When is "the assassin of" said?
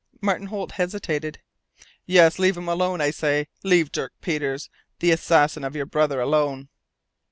4.97-5.75